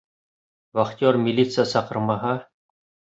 Вахтер 0.79 1.17
милиция 1.25 1.65
саҡырмаһа. 1.73 2.33